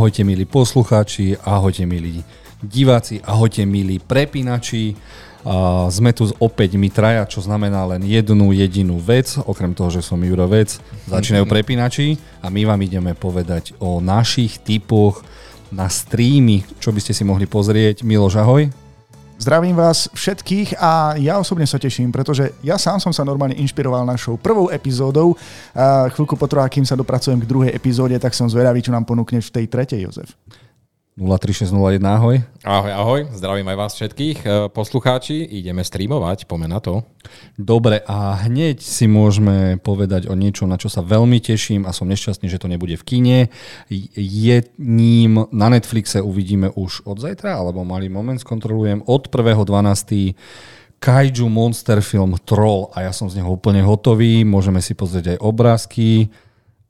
ahojte 0.00 0.24
milí 0.24 0.48
poslucháči, 0.48 1.36
ahojte 1.44 1.84
milí 1.84 2.24
diváci, 2.64 3.20
ahojte 3.20 3.68
milí 3.68 4.00
prepínači. 4.00 4.96
A 5.44 5.92
sme 5.92 6.16
tu 6.16 6.24
opäť 6.40 6.80
my 6.80 6.88
traja, 6.88 7.28
čo 7.28 7.44
znamená 7.44 7.84
len 7.84 8.08
jednu 8.08 8.48
jedinú 8.56 8.96
vec, 8.96 9.36
okrem 9.44 9.76
toho, 9.76 9.92
že 9.92 10.00
som 10.00 10.16
Juro 10.24 10.48
Vec, 10.48 10.80
začínajú 11.04 11.44
prepínači 11.44 12.16
a 12.40 12.48
my 12.48 12.64
vám 12.64 12.80
ideme 12.80 13.12
povedať 13.12 13.76
o 13.76 14.00
našich 14.00 14.64
typoch 14.64 15.20
na 15.68 15.92
streamy, 15.92 16.64
čo 16.80 16.96
by 16.96 17.00
ste 17.04 17.12
si 17.12 17.20
mohli 17.20 17.44
pozrieť. 17.44 18.00
Miloš, 18.00 18.40
ahoj. 18.40 18.72
Zdravím 19.40 19.72
vás 19.72 20.04
všetkých 20.12 20.76
a 20.76 21.16
ja 21.16 21.40
osobne 21.40 21.64
sa 21.64 21.80
teším, 21.80 22.12
pretože 22.12 22.52
ja 22.60 22.76
sám 22.76 23.00
som 23.00 23.08
sa 23.08 23.24
normálne 23.24 23.56
inšpiroval 23.56 24.04
našou 24.04 24.36
prvou 24.36 24.68
epizódou. 24.68 25.32
A 25.72 26.12
chvíľku 26.12 26.36
potrvá, 26.36 26.68
kým 26.68 26.84
sa 26.84 26.92
dopracujem 26.92 27.40
k 27.40 27.48
druhej 27.48 27.72
epizóde, 27.72 28.12
tak 28.20 28.36
som 28.36 28.52
zvedavý, 28.52 28.84
čo 28.84 28.92
nám 28.92 29.08
ponúkneš 29.08 29.48
v 29.48 29.64
tej 29.64 29.66
tretej, 29.72 30.04
Jozef. 30.04 30.36
03601, 31.20 32.00
ahoj. 32.00 32.40
Ahoj, 32.64 32.92
ahoj, 32.96 33.20
zdravím 33.36 33.68
aj 33.68 33.76
vás 33.76 33.92
všetkých. 33.92 34.38
E, 34.40 34.48
poslucháči, 34.72 35.44
ideme 35.44 35.84
streamovať, 35.84 36.48
poďme 36.48 36.72
na 36.72 36.80
to. 36.80 37.04
Dobre, 37.60 38.00
a 38.08 38.40
hneď 38.48 38.80
si 38.80 39.04
môžeme 39.04 39.76
povedať 39.76 40.32
o 40.32 40.34
niečo, 40.34 40.64
na 40.64 40.80
čo 40.80 40.88
sa 40.88 41.04
veľmi 41.04 41.36
teším 41.36 41.84
a 41.84 41.92
som 41.92 42.08
nešťastný, 42.08 42.48
že 42.48 42.56
to 42.56 42.72
nebude 42.72 42.96
v 42.96 43.04
kine. 43.04 43.38
Je 44.16 44.64
ním 44.80 45.44
na 45.52 45.68
Netflixe 45.68 46.24
uvidíme 46.24 46.72
už 46.72 47.04
od 47.04 47.20
zajtra, 47.20 47.52
alebo 47.52 47.84
malý 47.84 48.08
moment 48.08 48.40
skontrolujem, 48.40 49.04
od 49.04 49.28
1.12. 49.28 50.32
Kaiju 51.04 51.46
monster 51.52 52.00
film 52.00 52.40
Troll 52.48 52.88
a 52.96 53.04
ja 53.04 53.12
som 53.12 53.28
z 53.28 53.44
neho 53.44 53.52
úplne 53.52 53.84
hotový, 53.84 54.48
môžeme 54.48 54.80
si 54.80 54.96
pozrieť 54.96 55.36
aj 55.36 55.38
obrázky 55.44 56.32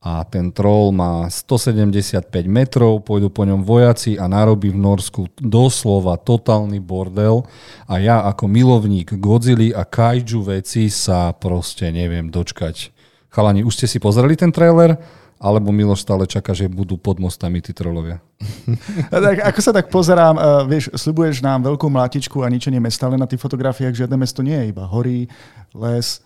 a 0.01 0.25
ten 0.25 0.49
troll 0.49 0.97
má 0.97 1.29
175 1.29 2.25
metrov, 2.49 3.05
pôjdu 3.05 3.29
po 3.29 3.45
ňom 3.45 3.61
vojaci 3.61 4.17
a 4.17 4.25
narobí 4.33 4.73
v 4.73 4.81
Norsku 4.81 5.29
doslova 5.37 6.17
totálny 6.17 6.81
bordel 6.81 7.45
a 7.85 8.01
ja 8.01 8.25
ako 8.25 8.49
milovník 8.49 9.13
Godzilla 9.21 9.77
a 9.77 9.85
kaiju 9.85 10.41
veci 10.41 10.89
sa 10.89 11.37
proste 11.37 11.93
neviem 11.93 12.33
dočkať. 12.33 12.97
Chalani, 13.29 13.61
už 13.61 13.77
ste 13.77 13.87
si 13.87 14.01
pozreli 14.01 14.41
ten 14.41 14.49
trailer? 14.49 14.97
Alebo 15.41 15.73
Miloš 15.73 16.05
stále 16.05 16.29
čaká, 16.29 16.53
že 16.53 16.69
budú 16.69 17.01
pod 17.01 17.17
mostami 17.17 17.65
tí 17.65 17.73
trolovia? 17.73 18.21
tak, 19.09 19.41
ako 19.41 19.61
sa 19.65 19.73
tak 19.73 19.89
pozerám, 19.89 20.37
uh, 20.37 20.69
vieš, 20.69 20.93
slibuješ 20.93 21.41
nám 21.41 21.65
veľkú 21.65 21.89
mlátičku 21.89 22.45
a 22.45 22.53
ničenie 22.53 22.77
mesta, 22.77 23.09
ale 23.09 23.17
na 23.17 23.25
tých 23.25 23.41
fotografiách 23.41 24.05
žiadne 24.05 24.21
mesto 24.21 24.45
nie 24.45 24.53
je, 24.53 24.69
iba 24.69 24.85
hory, 24.85 25.33
les, 25.73 26.21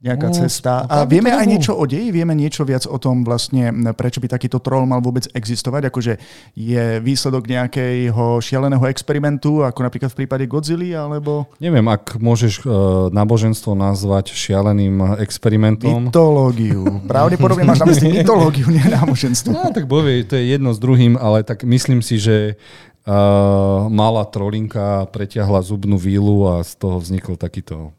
nejaká 0.00 0.32
no, 0.32 0.34
cesta. 0.34 0.88
A 0.88 1.04
vieme 1.04 1.28
aj 1.28 1.44
niečo 1.44 1.76
o 1.76 1.84
deji? 1.84 2.08
Vieme 2.08 2.32
niečo 2.32 2.64
viac 2.64 2.88
o 2.88 2.96
tom 2.96 3.20
vlastne, 3.20 3.68
prečo 3.92 4.16
by 4.16 4.32
takýto 4.32 4.56
troll 4.56 4.88
mal 4.88 5.04
vôbec 5.04 5.28
existovať? 5.36 5.92
Akože 5.92 6.16
je 6.56 7.04
výsledok 7.04 7.44
nejakého 7.44 8.40
šialeného 8.40 8.80
experimentu, 8.88 9.60
ako 9.60 9.80
napríklad 9.84 10.08
v 10.08 10.24
prípade 10.24 10.44
Godzilla, 10.48 11.04
alebo... 11.04 11.52
Neviem, 11.60 11.84
ak 11.92 12.16
môžeš 12.16 12.64
uh, 12.64 12.72
náboženstvo 13.12 13.76
nazvať 13.76 14.32
šialeným 14.32 15.20
experimentom. 15.20 16.08
Mytológiu. 16.08 16.88
Pravdepodobne 17.12 17.68
máš 17.68 17.84
na 17.84 17.92
mysli 17.92 18.24
mytológiu, 18.24 18.72
nie 18.72 18.80
náboženstvo. 18.80 19.52
No, 19.52 19.68
tak 19.68 19.84
bovie, 19.84 20.24
to 20.24 20.40
je 20.40 20.56
jedno 20.56 20.72
s 20.72 20.80
druhým, 20.80 21.20
ale 21.20 21.44
tak 21.44 21.60
myslím 21.68 22.00
si, 22.00 22.16
že 22.16 22.56
uh, 23.04 23.84
malá 23.92 24.24
trolinka 24.24 25.04
preťahla 25.12 25.60
zubnú 25.60 26.00
vílu 26.00 26.48
a 26.48 26.64
z 26.64 26.72
toho 26.80 26.96
vznikol 26.96 27.36
takýto 27.36 27.92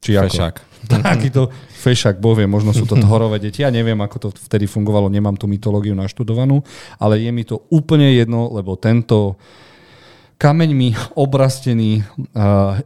či 0.00 0.16
ako? 0.16 0.28
Fešák. 0.30 0.56
Takýto 1.10 1.50
fešák, 1.82 2.22
bovie, 2.22 2.46
možno 2.46 2.70
sú 2.70 2.86
to 2.86 2.94
horové 3.06 3.42
deti. 3.42 3.62
Ja 3.62 3.74
neviem, 3.74 3.98
ako 3.98 4.16
to 4.18 4.28
vtedy 4.50 4.70
fungovalo, 4.70 5.10
nemám 5.10 5.34
tú 5.34 5.50
mytológiu 5.50 5.94
naštudovanú, 5.98 6.62
ale 6.98 7.22
je 7.22 7.30
mi 7.30 7.42
to 7.42 7.66
úplne 7.70 8.14
jedno, 8.14 8.50
lebo 8.54 8.78
tento 8.78 9.34
kameňmi 10.38 11.16
obrastený 11.16 12.04
uh, 12.36 12.78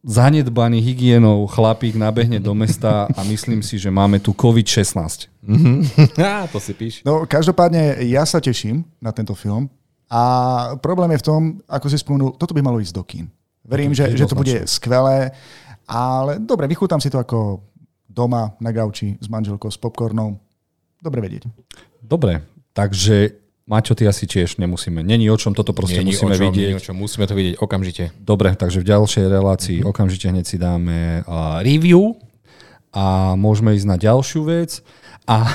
zanedbaný 0.00 0.80
hygienou 0.80 1.44
chlapík 1.44 1.92
nabehne 1.92 2.40
do 2.40 2.56
mesta 2.56 3.04
a 3.04 3.20
myslím 3.28 3.60
si, 3.60 3.76
že 3.76 3.92
máme 3.92 4.16
tu 4.16 4.32
COVID-16. 4.32 5.28
Mm-hmm. 5.44 5.76
to 6.56 6.58
si 6.60 6.72
píš. 6.72 6.94
No, 7.04 7.28
každopádne 7.28 8.00
ja 8.08 8.24
sa 8.24 8.40
teším 8.40 8.84
na 8.96 9.12
tento 9.12 9.36
film 9.36 9.68
a 10.08 10.22
problém 10.80 11.12
je 11.14 11.20
v 11.20 11.26
tom, 11.26 11.40
ako 11.68 11.86
si 11.92 12.00
spomenul, 12.00 12.32
toto 12.40 12.56
by 12.56 12.64
malo 12.64 12.80
ísť 12.80 12.94
do 12.96 13.04
kín. 13.04 13.28
Verím, 13.60 13.92
že, 13.92 14.08
že 14.16 14.24
to 14.24 14.34
bude 14.34 14.64
skvelé. 14.64 15.36
Ale 15.90 16.38
dobre, 16.38 16.70
vychútam 16.70 17.02
si 17.02 17.10
to 17.10 17.18
ako 17.18 17.66
doma 18.06 18.54
na 18.62 18.70
gauči 18.70 19.18
s 19.18 19.26
manželkou, 19.26 19.70
s 19.70 19.78
popcornou. 19.78 20.38
Dobre 21.02 21.18
vedieť. 21.18 21.50
Dobre, 21.98 22.46
takže 22.70 23.40
Maťo, 23.70 23.94
ty 23.94 24.02
asi 24.02 24.26
tiež 24.26 24.58
nemusíme. 24.58 24.98
Není 24.98 25.30
o 25.30 25.38
čom, 25.38 25.54
toto 25.54 25.70
proste 25.70 26.02
Není 26.02 26.18
musíme 26.18 26.34
o 26.34 26.38
čom, 26.38 26.46
vidieť. 26.50 26.70
Není 26.74 26.80
o 26.82 26.86
čom, 26.90 26.96
musíme 26.98 27.24
to 27.30 27.38
vidieť 27.38 27.54
okamžite. 27.62 28.04
Dobre, 28.18 28.58
takže 28.58 28.82
v 28.82 28.88
ďalšej 28.90 29.24
relácii 29.30 29.78
mm-hmm. 29.78 29.90
okamžite 29.94 30.26
hneď 30.26 30.44
si 30.46 30.56
dáme 30.58 31.22
uh, 31.22 31.62
review 31.62 32.18
a 32.90 33.38
môžeme 33.38 33.74
ísť 33.74 33.88
na 33.88 33.96
ďalšiu 33.98 34.42
vec. 34.46 34.82
A 35.30 35.46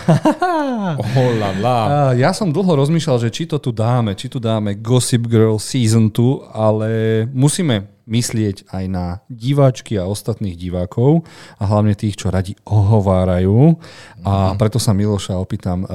oh, 1.04 1.32
la, 1.36 1.52
la. 1.60 1.78
ja 2.16 2.32
som 2.32 2.54
dlho 2.54 2.80
rozmýšľal, 2.80 3.28
že 3.28 3.34
či 3.34 3.44
to 3.44 3.60
tu 3.60 3.76
dáme, 3.76 4.16
či 4.16 4.32
tu 4.32 4.40
dáme 4.40 4.80
Gossip 4.80 5.28
Girl 5.28 5.60
Season 5.60 6.08
2, 6.14 6.56
ale 6.56 6.90
musíme 7.36 7.92
myslieť 8.06 8.70
aj 8.70 8.86
na 8.86 9.06
diváčky 9.28 9.98
a 9.98 10.06
ostatných 10.06 10.54
divákov 10.54 11.26
a 11.58 11.64
hlavne 11.66 11.98
tých, 11.98 12.16
čo 12.16 12.30
radi 12.30 12.54
ohovárajú. 12.64 13.76
A 14.24 14.54
mhm. 14.54 14.62
preto 14.62 14.78
sa 14.78 14.94
Miloša 14.94 15.36
opýtam, 15.36 15.84
uh, 15.84 15.90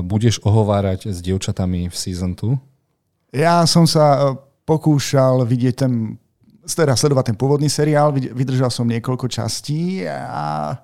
budeš 0.00 0.40
ohovárať 0.42 1.12
s 1.12 1.20
dievčatami 1.20 1.86
v 1.92 1.94
Season 1.94 2.32
2? 2.34 2.70
Ja 3.30 3.62
som 3.62 3.86
sa 3.86 4.06
e, 4.10 4.18
pokúšal 4.66 5.46
vidieť 5.46 5.86
ten, 5.86 6.18
teda 6.66 6.96
sledovať 6.96 7.32
ten 7.32 7.36
pôvodný 7.36 7.68
seriál, 7.72 8.12
vydržal 8.12 8.68
som 8.68 8.88
niekoľko 8.88 9.26
častí 9.30 10.04
a 10.08 10.76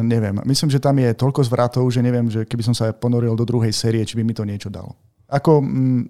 neviem, 0.00 0.40
myslím, 0.48 0.72
že 0.72 0.80
tam 0.80 0.96
je 0.96 1.12
toľko 1.12 1.44
zvratov, 1.44 1.84
že 1.92 2.00
neviem, 2.00 2.28
že 2.32 2.48
keby 2.48 2.64
som 2.64 2.74
sa 2.76 2.92
ponoril 2.96 3.36
do 3.36 3.44
druhej 3.44 3.72
série, 3.72 4.04
či 4.04 4.16
by 4.16 4.24
mi 4.24 4.32
to 4.32 4.44
niečo 4.44 4.72
dalo. 4.72 4.96
Ako, 5.28 5.60
mm, 5.60 6.02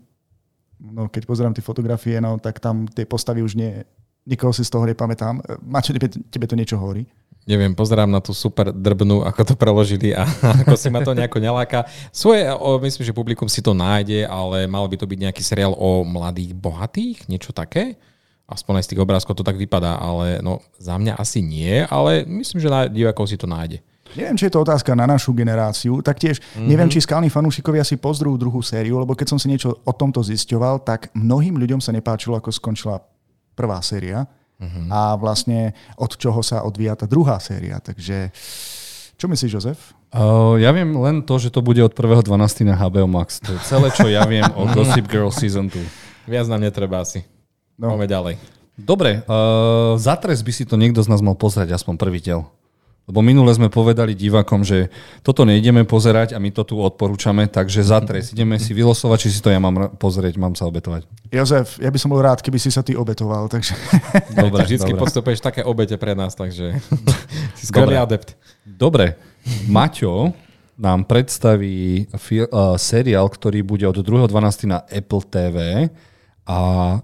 no 0.95 1.11
keď 1.11 1.23
pozerám 1.27 1.55
tie 1.55 1.65
fotografie, 1.65 2.23
no 2.23 2.39
tak 2.39 2.63
tam 2.63 2.87
tie 2.87 3.03
postavy 3.05 3.43
už 3.43 3.59
nie, 3.59 3.83
nikoho 4.23 4.55
si 4.55 4.63
z 4.63 4.71
toho 4.71 4.87
nepamätám. 4.87 5.43
Mačo, 5.67 5.91
tebe, 5.91 6.09
tebe 6.09 6.47
to 6.47 6.55
niečo 6.55 6.79
hovorí? 6.79 7.05
Neviem, 7.49 7.75
pozerám 7.75 8.07
na 8.07 8.21
tú 8.23 8.37
super 8.37 8.71
drbnu, 8.71 9.25
ako 9.27 9.41
to 9.43 9.55
preložili 9.57 10.15
a 10.15 10.29
ako 10.63 10.77
si 10.79 10.87
ma 10.93 11.03
to 11.03 11.17
nejako 11.17 11.43
neláka. 11.43 11.89
Svoje, 12.15 12.47
myslím, 12.87 13.05
že 13.11 13.17
publikum 13.17 13.49
si 13.51 13.59
to 13.65 13.75
nájde, 13.75 14.29
ale 14.31 14.71
mal 14.71 14.87
by 14.87 14.95
to 14.95 15.09
byť 15.09 15.19
nejaký 15.27 15.43
seriál 15.43 15.75
o 15.75 16.07
mladých 16.07 16.55
bohatých, 16.55 17.27
niečo 17.27 17.51
také. 17.51 17.99
Aspoň 18.51 18.83
aj 18.83 18.85
z 18.85 18.91
tých 18.95 19.03
obrázkov 19.07 19.39
to 19.39 19.47
tak 19.47 19.55
vypadá, 19.55 19.97
ale 20.03 20.43
no, 20.43 20.59
za 20.83 20.99
mňa 20.99 21.15
asi 21.15 21.39
nie, 21.39 21.87
ale 21.87 22.27
myslím, 22.27 22.59
že 22.59 22.67
na 22.67 22.91
divákov 22.91 23.31
si 23.31 23.39
to 23.39 23.47
nájde. 23.47 23.79
Neviem, 24.19 24.35
či 24.35 24.51
je 24.51 24.55
to 24.59 24.67
otázka 24.67 24.91
na 24.99 25.07
našu 25.07 25.31
generáciu, 25.31 26.03
taktiež 26.03 26.43
mm-hmm. 26.43 26.67
neviem, 26.67 26.91
či 26.91 26.99
skalní 26.99 27.31
fanúšikovia 27.31 27.87
si 27.87 27.95
pozdrujú 27.95 28.43
druhú 28.43 28.59
sériu, 28.59 28.99
lebo 28.99 29.15
keď 29.15 29.31
som 29.31 29.39
si 29.39 29.47
niečo 29.47 29.79
o 29.87 29.93
tomto 29.95 30.19
zisťoval, 30.19 30.83
tak 30.83 31.15
mnohým 31.15 31.55
ľuďom 31.55 31.79
sa 31.79 31.95
nepáčilo, 31.95 32.35
ako 32.35 32.51
skončila 32.51 32.99
prvá 33.55 33.79
séria 33.87 34.27
mm-hmm. 34.59 34.91
a 34.91 35.15
vlastne 35.15 35.79
od 35.95 36.11
čoho 36.19 36.43
sa 36.43 36.67
odvíja 36.67 36.99
tá 36.99 37.07
druhá 37.07 37.39
séria. 37.39 37.79
Takže 37.79 38.35
čo 39.15 39.31
myslíš, 39.31 39.53
Jozef? 39.63 39.95
Uh, 40.11 40.59
ja 40.59 40.75
viem 40.75 40.91
len 40.91 41.23
to, 41.23 41.39
že 41.39 41.55
to 41.55 41.63
bude 41.63 41.79
od 41.79 41.95
1.12. 41.95 42.67
na 42.67 42.75
HBO 42.75 43.07
Max. 43.07 43.39
To 43.47 43.55
je 43.55 43.63
celé, 43.63 43.95
čo 43.95 44.11
ja 44.11 44.27
viem 44.27 44.49
o 44.59 44.67
Gossip 44.75 45.07
Girl 45.07 45.31
Season 45.31 45.71
2. 45.71 46.27
Viac 46.27 46.51
nám 46.51 46.67
netreba 46.67 47.07
asi. 47.07 47.23
No. 47.81 47.97
Poďme 47.97 48.07
ďalej. 48.07 48.35
Dobre, 48.77 49.25
uh, 49.25 49.97
za 49.97 50.17
trest 50.21 50.45
by 50.45 50.53
si 50.53 50.69
to 50.69 50.77
niekto 50.77 51.01
z 51.01 51.09
nás 51.09 51.25
mal 51.25 51.37
pozrieť, 51.37 51.81
aspoň 51.81 51.97
prvý 51.97 52.21
diel. 52.21 52.45
Lebo 53.09 53.27
minule 53.27 53.51
sme 53.51 53.67
povedali 53.67 54.15
divakom, 54.15 54.63
že 54.63 54.87
toto 55.27 55.43
nejdeme 55.43 55.83
pozerať 55.83 56.37
a 56.37 56.39
my 56.39 56.55
to 56.55 56.63
tu 56.63 56.79
odporúčame, 56.79 57.51
takže 57.51 57.83
za 57.83 57.99
trest 57.99 58.37
ideme 58.37 58.55
si 58.61 58.71
vylosovať, 58.71 59.19
či 59.19 59.29
si 59.35 59.41
to 59.43 59.51
ja 59.51 59.59
mám 59.59 59.99
pozrieť, 59.99 60.39
mám 60.39 60.55
sa 60.55 60.71
obetovať. 60.71 61.11
Jozef, 61.33 61.81
ja 61.83 61.91
by 61.91 61.99
som 61.99 62.15
bol 62.15 62.23
rád, 62.23 62.39
keby 62.39 62.63
si 62.63 62.71
sa 62.71 62.87
ty 62.87 62.95
obetoval. 62.95 63.51
Takže... 63.51 63.75
Dobre, 64.31 64.63
Vždycky 64.69 64.95
dobre. 64.95 65.03
podstupuješ 65.03 65.41
také 65.43 65.67
obete 65.67 65.99
pre 65.99 66.15
nás, 66.15 66.39
takže 66.39 66.79
si 67.59 67.65
skvelý 67.67 67.99
adept. 67.99 68.39
Dobre, 68.63 69.19
Maťo 69.67 70.31
nám 70.79 71.03
predstaví 71.03 72.07
fi- 72.15 72.47
uh, 72.47 72.79
seriál, 72.79 73.27
ktorý 73.27 73.67
bude 73.67 73.91
od 73.91 73.99
2.12. 73.99 74.71
na 74.71 74.87
Apple 74.87 75.25
TV 75.27 75.57
a 76.47 76.59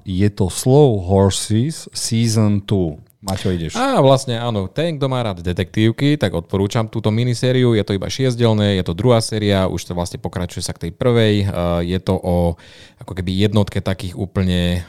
je 0.05 0.29
to 0.31 0.53
Slow 0.53 1.00
Horses 1.03 1.88
Season 1.91 2.62
2. 2.65 3.03
Maťo, 3.27 3.50
ideš. 3.50 3.75
Á, 3.75 3.99
vlastne 3.99 4.38
áno, 4.38 4.71
ten, 4.71 5.00
kto 5.00 5.11
má 5.11 5.19
rád 5.19 5.43
detektívky, 5.43 6.15
tak 6.15 6.31
odporúčam 6.31 6.87
túto 6.87 7.11
minisériu. 7.11 7.75
Je 7.75 7.83
to 7.83 7.97
iba 7.99 8.06
šiesdelné, 8.06 8.79
je 8.79 8.85
to 8.87 8.94
druhá 8.94 9.19
séria, 9.19 9.67
už 9.67 9.83
to 9.83 9.99
vlastne 9.99 10.23
pokračuje 10.23 10.62
sa 10.62 10.71
k 10.71 10.87
tej 10.87 10.93
prvej. 10.94 11.50
Je 11.83 11.99
to 11.99 12.15
o 12.15 12.55
ako 13.03 13.12
keby 13.19 13.35
jednotke 13.35 13.83
takých 13.83 14.15
úplne 14.15 14.87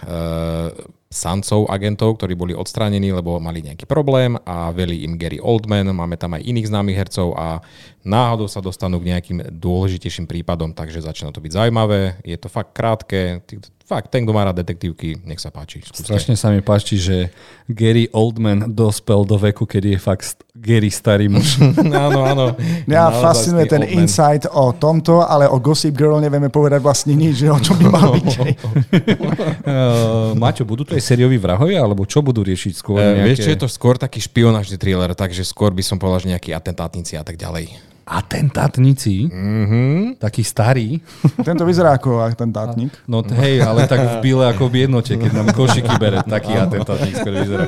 sancov, 1.08 1.72
agentov, 1.72 2.20
ktorí 2.20 2.36
boli 2.36 2.54
odstránení, 2.54 3.16
lebo 3.16 3.40
mali 3.40 3.64
nejaký 3.64 3.88
problém 3.88 4.36
a 4.44 4.76
veli 4.76 5.08
im 5.08 5.16
Gary 5.16 5.40
Oldman, 5.40 5.96
máme 5.96 6.20
tam 6.20 6.36
aj 6.36 6.44
iných 6.44 6.68
známych 6.68 7.00
hercov 7.00 7.32
a 7.40 7.64
náhodou 8.04 8.52
sa 8.52 8.60
dostanú 8.60 9.00
k 9.00 9.16
nejakým 9.16 9.40
dôležitejším 9.56 10.28
prípadom, 10.28 10.76
takže 10.76 11.04
začína 11.04 11.32
to 11.32 11.40
byť 11.40 11.52
zaujímavé. 11.52 12.20
Je 12.28 12.36
to 12.36 12.52
fakt 12.52 12.76
krátke, 12.76 13.40
fakt, 13.88 14.12
ten, 14.12 14.28
kto 14.28 14.36
má 14.36 14.44
rád 14.44 14.60
detektívky, 14.60 15.24
nech 15.24 15.40
sa 15.40 15.48
páči. 15.48 15.80
Skúste. 15.80 16.04
Strašne 16.04 16.36
sa 16.36 16.52
mi 16.52 16.60
páči, 16.60 17.00
že 17.00 17.32
Gary 17.72 18.12
Oldman 18.12 18.76
dospel 18.76 19.24
do 19.24 19.40
veku, 19.40 19.64
kedy 19.64 19.96
je 19.96 20.00
fakt 20.00 20.44
Gary 20.68 20.92
starý 20.92 21.32
muž. 21.32 21.64
áno, 22.08 22.28
áno. 22.28 22.46
Mňa 22.84 23.04
fascinuje 23.24 23.72
ten 23.72 23.88
Oldman. 23.88 24.04
insight 24.04 24.44
o 24.52 24.76
tomto, 24.76 25.24
ale 25.24 25.48
o 25.48 25.64
Gossip 25.64 25.96
Girl 25.96 26.20
nevieme 26.20 26.52
povedať 26.52 26.84
vlastne 26.84 27.16
nič, 27.16 27.40
že 27.40 27.48
o 27.48 27.56
čom 27.56 27.80
by 27.80 27.88
mal 27.88 28.20
byť. 28.20 28.28
uh, 28.36 30.36
Maťo, 30.44 30.68
budú 30.68 30.84
to 30.84 31.00
aj 31.00 31.04
sérioví 31.08 31.40
vrahovia, 31.40 31.80
alebo 31.80 32.04
čo 32.04 32.20
budú 32.20 32.44
riešiť 32.44 32.74
skôr? 32.76 33.00
Nejaké... 33.00 33.24
Uh, 33.24 33.28
vieš, 33.32 33.40
čo 33.48 33.52
je 33.56 33.60
to 33.64 33.72
skôr 33.72 33.96
taký 33.96 34.20
špionážny 34.20 34.76
thriller, 34.76 35.16
takže 35.16 35.48
skôr 35.48 35.72
by 35.72 35.84
som 35.86 35.96
povedal, 35.96 36.28
že 36.28 36.36
nejakí 36.36 36.52
atentátnici 36.52 37.16
a 37.16 37.24
tak 37.24 37.40
ďalej 37.40 37.87
atentátnici, 38.08 39.28
mm-hmm. 39.28 40.24
taký 40.24 40.40
starý. 40.40 41.04
Tento 41.48 41.68
vyzerá 41.68 42.00
ako 42.00 42.24
atentátnik. 42.24 42.96
No 43.04 43.20
hej, 43.20 43.60
ale 43.60 43.84
tak 43.84 44.00
v 44.00 44.16
bíle 44.24 44.48
ako 44.48 44.72
v 44.72 44.88
jednote, 44.88 45.20
keď 45.20 45.32
nám 45.36 45.48
košiky 45.52 45.94
bere, 46.00 46.24
taký 46.24 46.56
atentátnik 46.56 47.20
skôr 47.20 47.36
vyzerá. 47.36 47.68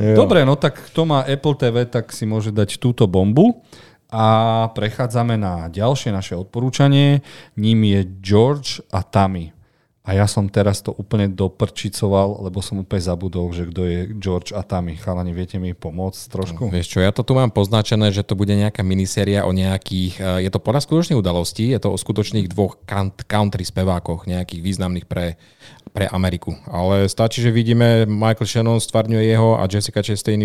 Dobre, 0.00 0.48
no 0.48 0.56
tak 0.56 0.80
kto 0.88 1.04
má 1.04 1.20
Apple 1.28 1.56
TV, 1.60 1.84
tak 1.84 2.10
si 2.16 2.24
môže 2.24 2.48
dať 2.48 2.80
túto 2.80 3.04
bombu. 3.04 3.60
A 4.12 4.68
prechádzame 4.76 5.40
na 5.40 5.72
ďalšie 5.72 6.12
naše 6.12 6.36
odporúčanie. 6.36 7.24
Ním 7.56 7.96
je 7.96 8.00
George 8.20 8.84
a 8.92 9.00
Tammy. 9.00 9.56
A 10.02 10.18
ja 10.18 10.26
som 10.26 10.50
teraz 10.50 10.82
to 10.82 10.90
úplne 10.90 11.30
doprčicoval, 11.30 12.42
lebo 12.42 12.58
som 12.58 12.82
úplne 12.82 12.98
zabudol, 12.98 13.54
že 13.54 13.70
kto 13.70 13.86
je 13.86 13.98
George 14.18 14.50
a 14.50 14.66
Tammy. 14.66 14.98
Chalani, 14.98 15.30
viete 15.30 15.62
mi 15.62 15.78
pomôcť 15.78 16.20
trošku? 16.26 16.66
No, 16.66 16.74
vieš 16.74 16.90
čo, 16.90 16.98
ja 16.98 17.14
to 17.14 17.22
tu 17.22 17.38
mám 17.38 17.54
poznačené, 17.54 18.10
že 18.10 18.26
to 18.26 18.34
bude 18.34 18.50
nejaká 18.50 18.82
miniséria 18.82 19.46
o 19.46 19.54
nejakých, 19.54 20.14
eh, 20.18 20.26
je 20.42 20.50
to 20.50 20.58
podľa 20.58 20.82
skutočných 20.82 21.22
udalostí, 21.22 21.70
je 21.70 21.78
to 21.78 21.94
o 21.94 21.98
skutočných 21.98 22.50
dvoch 22.50 22.82
country 23.30 23.62
spevákoch, 23.62 24.26
nejakých 24.26 24.58
významných 24.66 25.06
pre, 25.06 25.38
pre 25.94 26.10
Ameriku. 26.10 26.58
Ale 26.66 27.06
stačí, 27.06 27.38
že 27.38 27.54
vidíme 27.54 28.02
Michael 28.02 28.50
Shannon 28.50 28.82
stvárňuje 28.82 29.22
jeho 29.22 29.54
a 29.54 29.70
Jessica 29.70 30.02
Chastain 30.02 30.42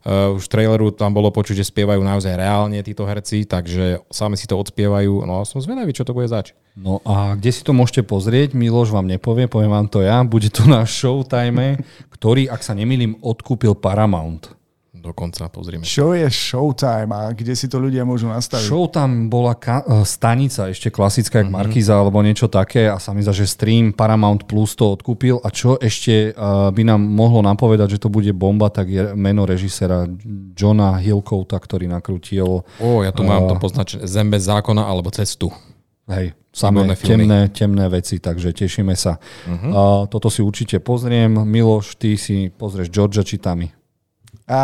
Uh, 0.00 0.32
už 0.32 0.48
v 0.48 0.52
traileru 0.56 0.88
tam 0.96 1.12
bolo 1.12 1.28
počuť, 1.28 1.60
že 1.60 1.68
spievajú 1.68 2.00
naozaj 2.00 2.32
reálne 2.32 2.80
títo 2.80 3.04
herci, 3.04 3.44
takže 3.44 4.00
sami 4.08 4.40
si 4.40 4.48
to 4.48 4.56
odspievajú. 4.56 5.28
No 5.28 5.44
a 5.44 5.44
som 5.44 5.60
zvedavý, 5.60 5.92
čo 5.92 6.08
to 6.08 6.16
bude 6.16 6.24
zač. 6.24 6.56
No 6.72 7.04
a 7.04 7.36
kde 7.36 7.52
si 7.52 7.60
to 7.60 7.76
môžete 7.76 8.08
pozrieť? 8.08 8.56
Miloš 8.80 8.96
vám 8.96 9.12
nepovie, 9.12 9.44
poviem 9.44 9.76
vám 9.76 9.92
to 9.92 10.00
ja. 10.00 10.24
Bude 10.24 10.48
to 10.48 10.64
na 10.64 10.88
Showtime, 10.88 11.84
ktorý, 12.16 12.48
ak 12.48 12.64
sa 12.64 12.72
nemýlim, 12.72 13.12
odkúpil 13.20 13.76
Paramount 13.76 14.56
dokonca, 15.00 15.48
pozrieme. 15.48 15.84
Čo 15.84 16.12
je 16.12 16.28
Showtime 16.28 17.12
a 17.12 17.32
kde 17.32 17.56
si 17.56 17.68
to 17.68 17.80
ľudia 17.80 18.04
môžu 18.04 18.28
nastaviť? 18.28 18.68
Showtime 18.68 19.32
bola 19.32 19.56
ka- 19.56 19.84
e, 19.84 20.04
stanica 20.04 20.68
ešte 20.68 20.92
klasická, 20.92 21.40
jak 21.40 21.48
mm-hmm. 21.48 21.60
Markiza 21.60 21.92
alebo 21.96 22.20
niečo 22.20 22.52
také 22.52 22.88
a 22.88 23.00
sa 23.00 23.16
mi 23.16 23.24
zdá, 23.24 23.32
že 23.32 23.48
stream 23.48 23.96
Paramount 23.96 24.44
Plus 24.44 24.76
to 24.76 24.92
odkúpil 24.92 25.40
a 25.40 25.48
čo 25.48 25.80
ešte 25.80 26.36
uh, 26.36 26.68
by 26.68 26.84
nám 26.84 27.00
mohlo 27.00 27.40
napovedať, 27.40 27.96
že 27.96 28.02
to 28.04 28.12
bude 28.12 28.28
bomba, 28.36 28.68
tak 28.68 28.92
je 28.92 29.16
meno 29.16 29.48
režisera 29.48 30.04
Johna 30.52 31.00
Hillcoata, 31.00 31.56
ktorý 31.56 31.88
nakrútil... 31.88 32.64
Ó, 32.80 32.88
ja 33.00 33.12
tu 33.12 33.24
uh, 33.24 33.28
mám 33.28 33.48
to 33.48 33.56
poznačené 33.56 34.04
Zem 34.04 34.28
bez 34.28 34.44
zákona 34.44 34.84
alebo 34.84 35.08
Cestu. 35.08 35.48
Hej, 36.10 36.34
samé 36.50 36.90
temné, 36.98 37.46
temné 37.54 37.86
veci, 37.86 38.18
takže 38.18 38.50
tešíme 38.50 38.98
sa. 38.98 39.22
Uh-huh. 39.46 39.70
Uh, 39.70 40.02
toto 40.10 40.26
si 40.26 40.42
určite 40.42 40.82
pozriem. 40.82 41.30
Miloš, 41.30 41.94
ty 41.94 42.18
si 42.18 42.50
pozrieš 42.50 42.90
Georgia 42.90 43.22
či 43.22 43.38
Tami? 43.38 43.70
A 44.50 44.60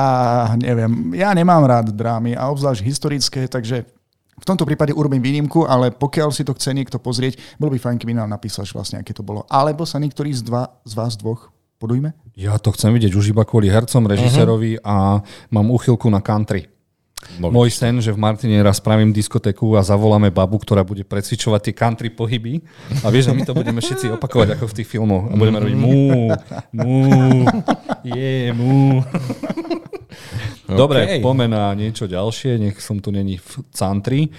neviem, 0.59 1.15
ja 1.15 1.31
nemám 1.31 1.63
rád 1.63 1.95
drámy 1.95 2.35
a 2.35 2.51
obzvlášť 2.51 2.83
historické, 2.83 3.47
takže 3.47 3.87
v 4.37 4.45
tomto 4.45 4.67
prípade 4.67 4.91
urobím 4.91 5.23
výnimku, 5.23 5.63
ale 5.63 5.95
pokiaľ 5.95 6.35
si 6.35 6.43
to 6.43 6.53
chce 6.59 6.75
niekto 6.75 6.99
pozrieť, 6.99 7.39
bolo 7.57 7.71
by 7.71 7.79
fajn, 7.79 7.97
keby 8.03 8.19
nám 8.19 8.35
napísal, 8.35 8.67
že 8.67 8.75
vlastne 8.75 8.99
aké 8.99 9.15
to 9.15 9.23
bolo. 9.23 9.47
Alebo 9.47 9.87
sa 9.87 10.03
niektorý 10.03 10.35
z, 10.35 10.43
dva, 10.43 10.83
z 10.83 10.93
vás 10.99 11.15
dvoch 11.15 11.55
podujme? 11.79 12.19
Ja 12.35 12.59
to 12.59 12.75
chcem 12.75 12.91
vidieť 12.99 13.15
už 13.15 13.31
iba 13.31 13.47
kvôli 13.47 13.71
hercom, 13.71 14.11
režisérovi 14.11 14.83
uh-huh. 14.83 14.91
a 14.91 15.23
mám 15.55 15.71
uchylku 15.71 16.11
na 16.11 16.19
country. 16.19 16.67
No, 17.37 17.53
Môj 17.53 17.75
sen, 17.75 18.01
že 18.01 18.15
v 18.15 18.19
Martine 18.19 18.63
raz 18.65 18.81
spravím 18.81 19.13
diskotéku 19.13 19.77
a 19.77 19.85
zavoláme 19.85 20.33
babu, 20.33 20.57
ktorá 20.57 20.87
bude 20.87 21.05
precvičovať 21.05 21.61
tie 21.71 21.75
country 21.77 22.09
pohyby. 22.09 22.65
A 23.05 23.13
vieš, 23.13 23.29
že 23.29 23.37
my 23.37 23.43
to 23.45 23.53
budeme 23.53 23.81
všetci 23.83 24.09
opakovať 24.17 24.57
ako 24.57 24.65
v 24.71 24.77
tých 24.81 24.89
filmoch. 24.89 25.29
A 25.29 25.35
budeme 25.37 25.61
robiť 25.61 25.77
mú, 25.77 26.33
mú, 26.73 26.97
je, 28.07 28.53
mú. 28.57 29.05
Dobre, 30.67 30.99
okay. 31.07 31.21
poďme 31.23 31.47
na 31.47 31.71
niečo 31.79 32.11
ďalšie, 32.11 32.59
nech 32.59 32.77
som 32.83 32.99
tu 32.99 33.15
není 33.15 33.39
v 33.39 33.63
cantri. 33.71 34.35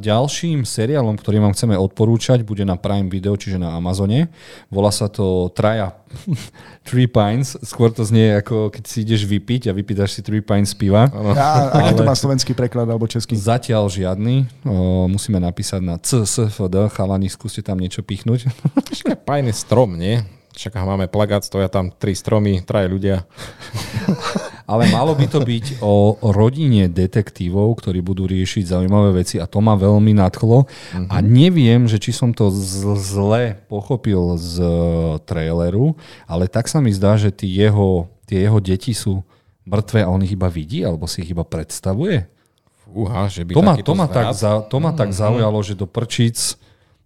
Ďalším 0.00 0.64
seriálom, 0.64 1.20
ktorý 1.20 1.44
vám 1.44 1.52
chceme 1.52 1.76
odporúčať, 1.76 2.40
bude 2.40 2.64
na 2.64 2.80
Prime 2.80 3.12
Video, 3.12 3.36
čiže 3.36 3.60
na 3.60 3.76
Amazone. 3.76 4.32
Volá 4.72 4.88
sa 4.88 5.12
to 5.12 5.52
Traja 5.52 5.92
Three 6.88 7.04
Pines. 7.04 7.60
Skôr 7.60 7.92
to 7.92 8.02
znie 8.08 8.40
ako 8.40 8.72
keď 8.72 8.84
si 8.88 9.04
ideš 9.04 9.28
vypiť 9.28 9.68
a 9.68 9.76
vypýtaš 9.76 10.16
si 10.16 10.20
Three 10.24 10.40
Pines 10.40 10.72
piva. 10.72 11.12
Ja, 11.36 11.68
aký 11.68 12.00
to 12.00 12.08
má 12.08 12.16
slovenský 12.16 12.56
preklad 12.56 12.88
alebo 12.88 13.04
český? 13.04 13.36
Zatiaľ 13.36 13.92
žiadny. 13.92 14.48
O, 14.64 15.04
musíme 15.06 15.36
napísať 15.36 15.84
na 15.84 16.00
CSFD. 16.00 16.88
Chalani, 16.96 17.28
skúste 17.28 17.60
tam 17.60 17.76
niečo 17.76 18.00
pichnúť. 18.00 18.48
Pine 19.28 19.52
je 19.52 19.56
strom, 19.56 20.00
nie? 20.00 20.24
Však 20.52 20.76
máme 20.76 21.08
plagát, 21.08 21.40
stoja 21.44 21.68
tam 21.72 21.88
tri 21.88 22.12
stromy, 22.12 22.60
traje 22.60 22.88
ľudia. 22.92 23.24
Ale 24.72 24.88
malo 24.88 25.12
by 25.12 25.28
to 25.28 25.44
byť 25.44 25.84
o 25.84 26.16
rodine 26.32 26.88
detektívov, 26.88 27.76
ktorí 27.76 28.00
budú 28.00 28.24
riešiť 28.24 28.72
zaujímavé 28.72 29.20
veci 29.20 29.36
a 29.36 29.44
to 29.44 29.60
ma 29.60 29.76
veľmi 29.76 30.16
nadchlo. 30.16 30.64
Uh-huh. 30.64 31.08
A 31.12 31.20
neviem, 31.20 31.84
že 31.84 32.00
či 32.00 32.16
som 32.16 32.32
to 32.32 32.48
zle 32.96 33.60
pochopil 33.68 34.40
z 34.40 34.64
traileru, 35.28 35.92
ale 36.24 36.48
tak 36.48 36.72
sa 36.72 36.80
mi 36.80 36.88
zdá, 36.88 37.20
že 37.20 37.28
tí 37.28 37.52
jeho, 37.52 38.08
tie 38.24 38.48
jeho 38.48 38.64
deti 38.64 38.96
sú 38.96 39.20
mŕtve 39.68 40.00
a 40.00 40.08
on 40.08 40.24
ich 40.24 40.32
iba 40.32 40.48
vidí, 40.48 40.80
alebo 40.80 41.04
si 41.04 41.20
ich 41.20 41.36
iba 41.36 41.44
predstavuje. 41.44 42.24
Fúha, 42.88 43.28
že 43.28 43.44
by 43.44 43.52
to 43.52 43.60
ma, 43.60 43.74
to 43.76 43.92
ma, 43.92 44.06
tak, 44.08 44.32
za, 44.32 44.64
to 44.64 44.80
ma 44.80 44.96
uh-huh. 44.96 45.00
tak 45.04 45.12
zaujalo, 45.12 45.60
že 45.60 45.76
do 45.76 45.84
prčíc 45.84 46.56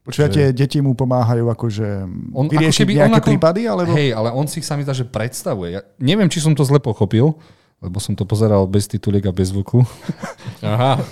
Počúva, 0.06 0.30
tie 0.30 0.54
deti 0.54 0.78
mu 0.78 0.94
pomáhajú 0.94 1.50
akože 1.50 1.86
on, 2.30 2.46
vyriešiť 2.46 2.86
ako 2.86 2.94
nejaké 2.94 3.18
ako, 3.18 3.26
prípady? 3.26 3.60
Alebo... 3.66 3.90
Hej, 3.90 4.14
ale 4.14 4.30
on 4.30 4.46
si 4.46 4.62
sa 4.62 4.78
mi 4.78 4.86
zdá, 4.86 4.94
že 4.94 5.02
predstavuje. 5.02 5.74
Ja 5.74 5.82
neviem, 5.98 6.30
či 6.30 6.38
som 6.38 6.54
to 6.54 6.62
zle 6.62 6.78
pochopil, 6.78 7.34
lebo 7.82 7.98
som 7.98 8.14
to 8.14 8.22
pozeral 8.22 8.70
bez 8.70 8.86
tituliek 8.86 9.26
a 9.26 9.34
bez 9.34 9.50
zvuku. 9.50 9.82
Aha. 10.62 11.02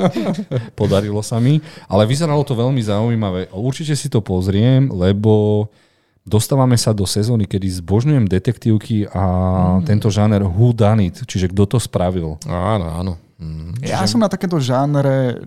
Podarilo 0.78 1.22
sa 1.22 1.38
mi. 1.38 1.62
Ale 1.86 2.10
vyzeralo 2.10 2.42
to 2.42 2.58
veľmi 2.58 2.82
zaujímavé. 2.82 3.54
Určite 3.54 3.94
si 3.94 4.10
to 4.10 4.18
pozriem, 4.18 4.90
lebo 4.90 5.70
dostávame 6.26 6.74
sa 6.74 6.90
do 6.90 7.06
sezóny, 7.06 7.46
kedy 7.46 7.70
zbožňujem 7.86 8.26
detektívky 8.26 9.06
a 9.14 9.22
mm. 9.78 9.86
tento 9.86 10.10
žáner 10.10 10.42
who 10.42 10.74
done 10.74 11.06
it, 11.06 11.22
čiže 11.22 11.54
kto 11.54 11.76
to 11.76 11.78
spravil. 11.78 12.34
Áno, 12.50 12.86
áno. 12.90 13.12
Mm. 13.38 13.78
Ja 13.86 14.02
čiže... 14.02 14.18
som 14.18 14.20
na 14.20 14.28
takéto 14.28 14.58
žánre, 14.58 15.38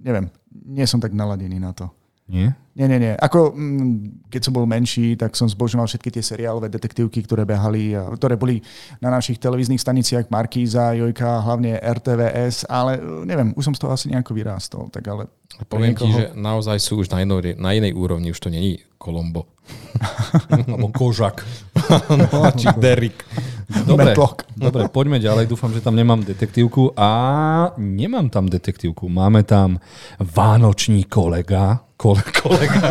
neviem, 0.00 0.32
nie 0.48 0.88
som 0.88 0.96
tak 0.96 1.12
naladený 1.12 1.60
na 1.60 1.76
to. 1.76 1.92
Nie? 2.30 2.54
Nie, 2.72 2.88
nie, 2.88 2.96
nie. 2.96 3.12
Ako 3.20 3.52
mm, 3.52 4.32
keď 4.32 4.40
som 4.48 4.56
bol 4.56 4.64
menší, 4.64 5.12
tak 5.20 5.36
som 5.36 5.44
zbožňoval 5.44 5.84
všetky 5.84 6.08
tie 6.08 6.24
seriálové 6.24 6.72
detektívky, 6.72 7.20
ktoré 7.20 7.44
behali, 7.44 7.92
ktoré 7.92 8.40
boli 8.40 8.64
na 8.96 9.12
našich 9.12 9.36
televíznych 9.36 9.76
staniciach 9.76 10.32
Markíza, 10.32 10.96
Jojka, 10.96 11.44
hlavne 11.44 11.76
RTVS, 11.76 12.64
ale 12.72 12.96
e, 12.96 13.28
neviem, 13.28 13.52
už 13.52 13.68
som 13.68 13.74
z 13.76 13.80
toho 13.84 13.92
asi 13.92 14.08
nejako 14.08 14.32
vyrástol. 14.32 14.88
Tak 14.88 15.04
ale 15.04 15.28
Poviem 15.68 15.92
niekoho... 15.92 16.08
ti, 16.08 16.16
že 16.16 16.24
naozaj 16.32 16.80
sú 16.80 17.04
už 17.04 17.12
na, 17.12 17.20
inej, 17.20 17.60
na 17.60 17.76
inej 17.76 17.92
úrovni, 17.92 18.32
už 18.32 18.40
to 18.40 18.48
není 18.48 18.80
Kolombo. 18.96 19.52
Alebo 20.48 20.88
Kožak. 20.88 21.44
no, 22.32 22.48
či 22.56 22.72
Derek. 22.80 23.20
Dobre, 23.84 24.16
dobre, 24.56 24.82
poďme 24.88 25.20
ďalej. 25.20 25.48
Dúfam, 25.48 25.72
že 25.72 25.84
tam 25.84 25.96
nemám 25.96 26.24
detektívku. 26.24 26.92
A 26.96 27.10
nemám 27.76 28.28
tam 28.32 28.48
detektívku. 28.48 29.08
Máme 29.08 29.44
tam 29.44 29.80
Vánoční 30.20 31.04
kolega 31.04 31.91
kole, 32.02 32.22
kolega. 32.42 32.82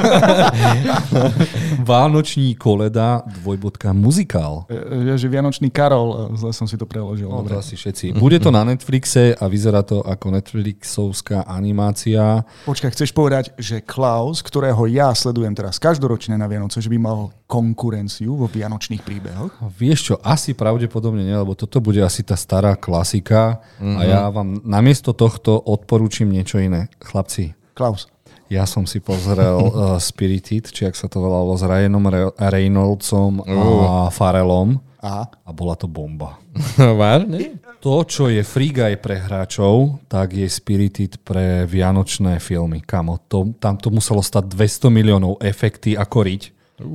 Vánoční 1.83 2.55
koleda, 2.55 3.27
dvojbodka, 3.43 3.91
muzikál. 3.91 4.63
Je, 4.71 5.19
že 5.19 5.27
Vianočný 5.27 5.67
Karol, 5.67 6.31
zle 6.39 6.55
som 6.55 6.63
si 6.63 6.79
to 6.79 6.87
preložil. 6.87 7.27
No, 7.27 7.43
asi 7.43 7.75
všetci. 7.75 8.15
Bude 8.15 8.39
to 8.39 8.55
na 8.55 8.63
Netflixe 8.63 9.35
a 9.35 9.43
vyzerá 9.51 9.83
to 9.83 9.99
ako 9.99 10.31
Netflixovská 10.31 11.43
animácia. 11.43 12.47
Počkaj, 12.63 12.95
chceš 12.95 13.11
povedať, 13.11 13.51
že 13.59 13.83
Klaus, 13.83 14.39
ktorého 14.39 14.87
ja 14.87 15.11
sledujem 15.11 15.51
teraz 15.51 15.75
každoročne 15.75 16.39
na 16.39 16.47
Vianoce, 16.47 16.79
že 16.79 16.87
by 16.87 16.95
mal 16.95 17.35
konkurenciu 17.51 18.39
vo 18.39 18.47
Vianočných 18.47 19.03
príbehoch? 19.03 19.59
Vieš 19.75 19.99
čo, 19.99 20.15
asi 20.23 20.55
pravdepodobne 20.55 21.27
nie, 21.27 21.35
lebo 21.35 21.51
toto 21.59 21.83
bude 21.83 21.99
asi 21.99 22.23
tá 22.23 22.39
stará 22.39 22.79
klasika 22.79 23.59
mm-hmm. 23.75 23.97
a 23.99 24.01
ja 24.07 24.21
vám 24.31 24.63
namiesto 24.63 25.11
tohto 25.11 25.59
odporúčim 25.59 26.31
niečo 26.31 26.63
iné. 26.63 26.87
Chlapci, 27.03 27.51
Klaus. 27.75 28.07
Ja 28.51 28.67
som 28.67 28.83
si 28.83 28.99
pozrel 28.99 29.55
uh, 29.55 29.95
Spirited, 30.11 30.75
či 30.75 30.83
ak 30.83 30.99
sa 30.99 31.07
to 31.07 31.23
volalo, 31.23 31.55
s 31.55 31.63
Ryanom 31.63 32.03
Re- 32.11 32.35
Reynoldsom 32.35 33.47
a 33.47 34.11
Farelom. 34.11 34.75
Aha. 34.99 35.25
A 35.47 35.49
bola 35.55 35.79
to 35.79 35.87
bomba. 35.87 36.35
Vážne? 36.99 37.57
To, 37.81 38.05
čo 38.05 38.29
je 38.29 38.45
Free 38.45 38.69
Guy 38.69 38.99
pre 39.01 39.17
hráčov, 39.17 40.03
tak 40.05 40.37
je 40.37 40.45
Spirited 40.45 41.23
pre 41.25 41.65
vianočné 41.65 42.37
filmy. 42.37 42.83
Kamo, 42.83 43.23
to, 43.25 43.55
tam 43.57 43.79
to 43.79 43.89
muselo 43.89 44.21
stať 44.21 44.51
200 44.51 44.93
miliónov 44.93 45.41
efekty 45.41 45.97
ako 45.97 46.19
riť. 46.21 46.43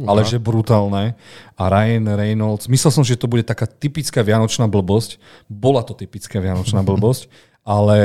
Ale 0.06 0.22
že 0.22 0.42
brutálne. 0.42 1.18
A 1.58 1.62
Ryan 1.66 2.14
Reynolds, 2.14 2.70
myslel 2.70 2.92
som, 2.94 3.02
že 3.06 3.18
to 3.18 3.30
bude 3.30 3.42
taká 3.46 3.66
typická 3.66 4.22
vianočná 4.22 4.66
blbosť. 4.70 5.18
Bola 5.50 5.82
to 5.82 5.94
typická 5.94 6.38
vianočná 6.38 6.84
blbosť, 6.90 7.26
ale 7.66 7.98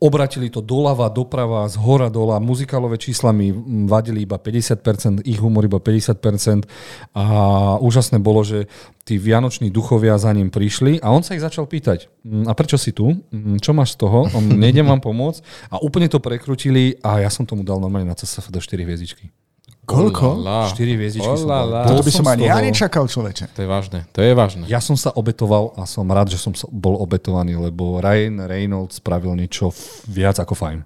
obratili 0.00 0.48
to 0.48 0.64
doľava, 0.64 1.12
doprava, 1.12 1.68
z 1.68 1.76
hora 1.76 2.08
dola, 2.08 2.40
muzikálové 2.40 2.96
čísla 2.96 3.36
mi 3.36 3.52
vadili 3.84 4.24
iba 4.24 4.40
50%, 4.40 5.28
ich 5.28 5.38
humor 5.38 5.68
iba 5.68 5.76
50% 5.76 6.64
a 7.12 7.24
úžasné 7.78 8.16
bolo, 8.18 8.40
že 8.42 8.64
tí 9.04 9.20
vianoční 9.20 9.68
duchovia 9.68 10.16
za 10.16 10.32
ním 10.32 10.48
prišli 10.48 11.04
a 11.04 11.12
on 11.12 11.20
sa 11.20 11.36
ich 11.36 11.44
začal 11.44 11.68
pýtať, 11.68 12.08
"Mm, 12.24 12.48
a 12.48 12.52
prečo 12.56 12.80
si 12.80 12.96
tu? 12.96 13.12
Mm, 13.12 13.60
Čo 13.60 13.76
máš 13.76 13.94
z 13.94 14.06
toho? 14.06 14.26
On, 14.32 14.44
nejdem 14.64 14.88
vám 14.88 15.04
pomôcť 15.04 15.44
a 15.68 15.76
úplne 15.84 16.08
to 16.08 16.18
prekrutili 16.18 16.96
a 17.04 17.20
ja 17.20 17.28
som 17.28 17.44
tomu 17.44 17.62
dal 17.62 17.76
normálne 17.76 18.08
na 18.08 18.16
CSF 18.16 18.48
do 18.48 18.58
4 18.58 18.82
hviezdičky. 18.88 19.41
Koľko? 19.82 20.46
Olala. 20.46 20.70
4 20.70 20.94
hviezdičky 20.94 21.26
som 21.26 21.50
dal. 21.50 21.90
Toto 21.90 22.06
by 22.06 22.12
som 22.14 22.26
ani 22.30 22.46
ja 22.46 22.62
nečakal, 22.62 23.04
človeče. 23.10 23.50
To 23.58 23.60
je 23.66 23.68
vážne, 23.68 24.00
to 24.14 24.20
je 24.22 24.30
vážne. 24.30 24.64
Ja 24.70 24.78
som 24.78 24.94
sa 24.94 25.10
obetoval 25.10 25.74
a 25.74 25.82
som 25.90 26.06
rád, 26.06 26.30
že 26.30 26.38
som 26.38 26.54
bol 26.70 27.02
obetovaný, 27.02 27.58
lebo 27.58 27.98
Ryan 27.98 28.46
Reynolds 28.46 29.02
spravil 29.02 29.34
niečo 29.34 29.74
viac 30.06 30.38
ako 30.38 30.54
fajn. 30.54 30.78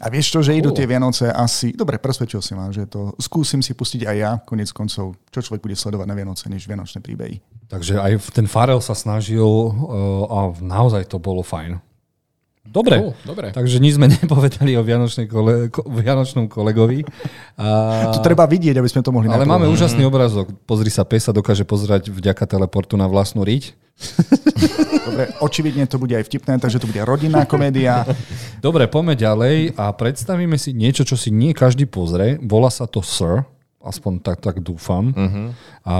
A 0.00 0.08
vieš 0.08 0.32
to, 0.32 0.40
že 0.40 0.56
idú 0.56 0.72
tie 0.72 0.88
Vianoce 0.88 1.28
asi... 1.28 1.76
Dobre, 1.76 2.00
presvedčil 2.00 2.40
si 2.40 2.56
ma, 2.56 2.72
že 2.72 2.88
to 2.88 3.12
skúsim 3.20 3.60
si 3.60 3.76
pustiť 3.76 4.08
aj 4.08 4.16
ja, 4.16 4.32
konec 4.40 4.72
koncov. 4.72 5.12
Čo 5.28 5.40
človek 5.44 5.60
bude 5.60 5.76
sledovať 5.76 6.08
na 6.08 6.16
Vianoce, 6.16 6.48
než 6.48 6.64
Vianočné 6.64 7.04
príbehy. 7.04 7.36
Takže 7.68 8.00
aj 8.00 8.32
ten 8.32 8.48
Farel 8.48 8.80
sa 8.80 8.96
snažil 8.96 9.44
uh, 9.44 10.24
a 10.24 10.38
naozaj 10.64 11.04
to 11.04 11.20
bolo 11.20 11.44
fajn. 11.44 11.76
Dobre, 12.60 13.00
Cool, 13.00 13.14
dobre. 13.24 13.46
takže 13.50 13.80
nič 13.80 13.96
sme 13.96 14.06
nepovedali 14.20 14.76
o 14.76 14.84
Vianočnej 14.84 15.26
kole, 15.26 15.72
ko, 15.72 15.80
Vianočnom 15.88 16.46
kolegovi. 16.46 17.02
A, 17.56 18.12
To 18.14 18.20
treba 18.20 18.44
vidieť, 18.44 18.76
aby 18.76 18.86
sme 18.86 19.00
to 19.00 19.10
mohli 19.10 19.26
ale 19.32 19.48
máme 19.48 19.66
úžasný 19.66 20.04
obrazok. 20.04 20.52
Pozri 20.68 20.92
sa, 20.92 21.02
pes 21.02 21.24
sa 21.26 21.32
dokáže 21.32 21.64
pozerať 21.64 22.12
vďaka 22.12 22.44
teleportu 22.44 23.00
na 23.00 23.08
vlastnú 23.08 23.42
riť. 23.42 23.74
Dobre, 25.10 25.24
očividne 25.42 25.84
to 25.88 25.98
bude 25.98 26.14
aj 26.14 26.24
vtipné, 26.24 26.56
takže 26.56 26.78
to 26.78 26.88
bude 26.88 27.00
rodinná 27.02 27.44
komédia. 27.44 28.04
Dobre, 28.60 28.86
poďme 28.86 29.16
ďalej 29.16 29.74
a 29.74 29.90
predstavíme 29.92 30.56
si 30.56 30.70
niečo, 30.72 31.02
čo 31.04 31.16
si 31.16 31.28
nie 31.32 31.52
každý 31.52 31.84
pozrie. 31.88 32.38
Volá 32.40 32.70
sa 32.70 32.86
to 32.86 33.00
Sir, 33.00 33.44
aspoň 33.80 34.20
tak, 34.20 34.44
tak 34.44 34.60
dúfam. 34.60 35.08
Uh-huh. 35.16 35.56
A 35.88 35.94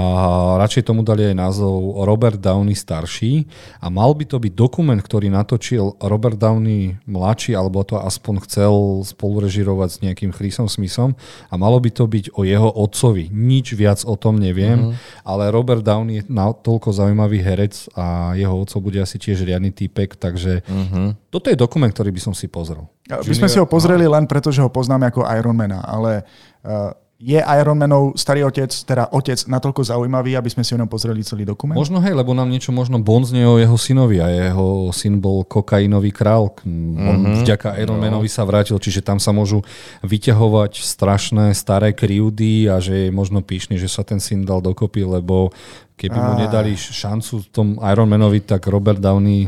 radšej 0.61 0.85
tomu 0.85 1.01
dali 1.01 1.25
aj 1.25 1.35
názov 1.35 2.05
Robert 2.05 2.37
Downey 2.37 2.77
starší. 2.77 3.49
A 3.81 3.89
mal 3.89 4.13
by 4.13 4.29
to 4.29 4.37
byť 4.37 4.53
dokument, 4.53 5.01
ktorý 5.01 5.33
natočil 5.33 5.97
Robert 5.97 6.37
Downey 6.37 7.01
mladší, 7.09 7.57
alebo 7.57 7.81
to 7.81 7.97
aspoň 7.97 8.45
chcel 8.45 9.01
spolurežirovať 9.01 9.89
s 9.89 9.97
nejakým 10.05 10.29
Chrisom 10.29 10.69
Smithom. 10.69 11.17
A 11.49 11.57
malo 11.57 11.81
by 11.81 11.89
to 11.89 12.05
byť 12.05 12.37
o 12.37 12.45
jeho 12.45 12.69
otcovi. 12.69 13.33
Nič 13.33 13.73
viac 13.73 14.05
o 14.05 14.13
tom 14.13 14.37
neviem, 14.37 14.93
uh-huh. 14.93 15.25
ale 15.25 15.49
Robert 15.49 15.81
Downey 15.81 16.21
je 16.21 16.29
toľko 16.61 16.93
zaujímavý 16.93 17.41
herec 17.41 17.89
a 17.97 18.37
jeho 18.37 18.53
otco 18.61 18.77
bude 18.77 19.01
asi 19.01 19.17
tiež 19.17 19.41
riadny 19.41 19.73
týpek, 19.73 20.21
takže 20.21 20.61
uh-huh. 20.61 21.17
toto 21.33 21.49
je 21.49 21.57
dokument, 21.57 21.89
ktorý 21.89 22.13
by 22.13 22.21
som 22.21 22.33
si 22.37 22.45
pozrel. 22.45 22.85
My 23.09 23.33
sme 23.35 23.49
si 23.51 23.59
ho 23.59 23.67
pozreli 23.67 24.05
len 24.07 24.23
preto, 24.29 24.53
že 24.53 24.63
ho 24.63 24.69
poznáme 24.71 25.09
ako 25.09 25.27
Ironmana, 25.27 25.83
ale 25.83 26.23
uh, 26.63 26.95
je 27.21 27.37
Ironmanov 27.37 28.17
starý 28.17 28.41
otec, 28.41 28.73
teda 28.73 29.13
otec 29.13 29.37
natoľko 29.45 29.85
zaujímavý, 29.85 30.33
aby 30.33 30.49
sme 30.49 30.65
si 30.65 30.73
o 30.73 30.79
ňom 30.81 30.89
pozreli 30.89 31.21
celý 31.21 31.45
dokument? 31.45 31.77
Možno 31.77 32.01
hej, 32.01 32.17
lebo 32.17 32.33
nám 32.33 32.49
niečo 32.49 32.73
možno 32.73 32.97
bonzne 32.97 33.45
o 33.45 33.61
jeho 33.61 33.77
synovi 33.77 34.17
a 34.17 34.27
jeho 34.33 34.89
syn 34.89 35.21
bol 35.21 35.45
kokainový 35.45 36.09
král. 36.09 36.49
On 36.65 37.21
mm-hmm. 37.21 37.45
vďaka 37.45 37.77
Ironmanovi 37.77 38.25
sa 38.25 38.41
vrátil, 38.41 38.81
čiže 38.81 39.05
tam 39.05 39.21
sa 39.21 39.29
môžu 39.29 39.61
vyťahovať 40.01 40.81
strašné 40.81 41.53
staré 41.53 41.93
krivdy 41.93 42.65
a 42.65 42.81
že 42.81 43.07
je 43.07 43.09
možno 43.13 43.45
píšny, 43.45 43.77
že 43.77 43.85
sa 43.85 44.01
ten 44.01 44.17
syn 44.17 44.41
dal 44.41 44.65
dokopy, 44.65 45.05
lebo 45.05 45.53
keby 46.01 46.17
mu 46.17 46.33
nedali 46.41 46.73
šancu 46.73 47.45
v 47.45 47.47
tom 47.53 47.67
Ironmanovi, 47.77 48.41
tak 48.41 48.65
Robert 48.65 48.97
Downey 48.97 49.45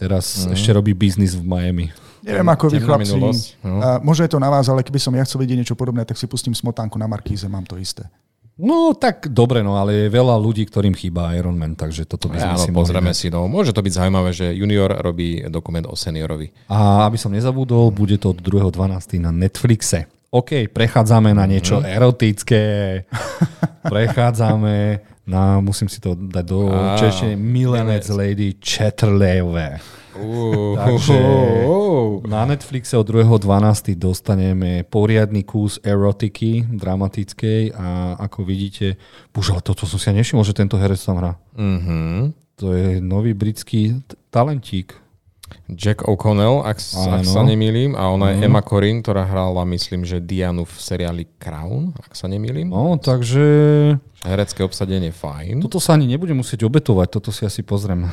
teraz 0.00 0.48
mm-hmm. 0.48 0.54
ešte 0.56 0.70
robí 0.72 0.96
biznis 0.96 1.36
v 1.36 1.44
Miami. 1.44 1.86
Neviem, 2.22 2.48
ako 2.48 2.64
vy 2.70 2.78
chlapci. 2.78 3.02
minulosť, 3.10 3.44
no. 3.66 3.76
Uh, 3.82 3.98
možno 4.00 4.22
je 4.26 4.32
to 4.32 4.38
na 4.38 4.48
vás, 4.48 4.66
ale 4.70 4.86
keby 4.86 4.98
som 5.02 5.12
ja 5.14 5.26
chcel 5.26 5.42
vidieť 5.42 5.58
niečo 5.58 5.76
podobné, 5.76 6.06
tak 6.06 6.14
si 6.14 6.30
pustím 6.30 6.54
smotánku 6.54 6.94
na 6.94 7.10
Markíze, 7.10 7.50
mám 7.50 7.66
to 7.66 7.74
isté. 7.76 8.06
No 8.62 8.92
tak 8.92 9.32
dobre, 9.32 9.64
no 9.64 9.80
ale 9.80 10.06
je 10.06 10.08
veľa 10.12 10.36
ľudí, 10.36 10.68
ktorým 10.68 10.92
chýba 10.92 11.32
Ironman, 11.34 11.72
takže 11.72 12.04
toto 12.04 12.28
by 12.28 12.36
sme 12.36 12.54
Áno, 12.54 12.62
si 12.62 12.70
pozrieme 12.70 13.12
si. 13.16 13.32
No, 13.32 13.48
môže 13.48 13.72
to 13.72 13.80
byť 13.80 13.96
zaujímavé, 13.96 14.30
že 14.36 14.52
junior 14.52 14.92
robí 15.00 15.40
dokument 15.48 15.88
o 15.88 15.96
seniorovi. 15.96 16.52
A 16.68 17.08
aby 17.08 17.16
som 17.16 17.32
nezabudol, 17.32 17.88
bude 17.90 18.20
to 18.20 18.36
od 18.36 18.38
2.12. 18.44 19.18
na 19.24 19.32
Netflixe. 19.32 20.06
OK, 20.32 20.68
prechádzame 20.68 21.32
na 21.32 21.44
niečo 21.44 21.84
erotické. 21.84 22.62
Prechádzame 23.82 25.04
na, 25.26 25.60
musím 25.60 25.92
si 25.92 26.00
to 26.00 26.16
dať 26.16 26.44
do 26.46 26.70
češtiny, 26.98 27.34
Milenec 27.36 28.08
Lady 28.08 28.56
Chatterleyové. 28.62 29.78
Uh, 30.12 30.76
Takže 30.76 31.18
na 32.28 32.44
Netflixe 32.44 32.96
od 32.96 33.08
2.12. 33.08 33.96
dostaneme 33.96 34.84
poriadny 34.84 35.42
kus 35.42 35.80
erotiky 35.82 36.68
dramatickej 36.68 37.72
a 37.74 38.16
ako 38.20 38.44
vidíte, 38.44 39.00
bože, 39.32 39.56
ale 39.56 39.64
toto 39.64 39.88
som 39.88 39.98
si 39.98 40.06
ja 40.08 40.14
nevšimol, 40.14 40.44
že 40.44 40.56
tento 40.56 40.76
herec 40.76 41.00
tam 41.00 41.18
hrá. 41.18 41.32
uh-huh. 41.56 42.32
To 42.60 42.76
je 42.76 43.00
nový 43.02 43.34
britský 43.34 44.04
talentík. 44.30 45.01
Jack 45.72 46.04
O'Connell, 46.04 46.62
ak, 46.64 46.78
ak 46.82 47.24
sa 47.24 47.40
nemýlim, 47.42 47.96
a 47.96 48.12
ona 48.12 48.34
je 48.34 48.44
Emma 48.44 48.60
Corrin, 48.60 49.00
ktorá 49.00 49.24
hrala, 49.24 49.64
myslím, 49.68 50.04
že 50.04 50.20
Dianu 50.20 50.68
v 50.68 50.74
seriáli 50.76 51.24
Crown, 51.40 51.96
ak 51.96 52.12
sa 52.12 52.28
nemýlim. 52.28 52.68
No, 52.68 52.96
takže 53.00 53.44
Herecké 54.22 54.62
obsadenie 54.62 55.10
fajn. 55.10 55.66
toto 55.66 55.82
sa 55.82 55.98
ani 55.98 56.06
nebudem 56.06 56.38
musieť 56.38 56.62
obetovať, 56.62 57.08
toto 57.10 57.34
si 57.34 57.42
asi 57.42 57.66
pozriem. 57.66 58.06